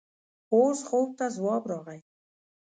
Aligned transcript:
اوس 0.53 0.79
خوب 0.87 1.09
ته 1.17 1.25
ځواب 1.35 1.63
راغی. 1.71 1.99